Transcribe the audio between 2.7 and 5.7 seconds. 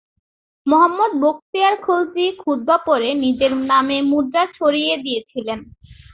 পড়ে নিজের নামে মুদ্রা ছড়িয়ে দিয়েছিলেন।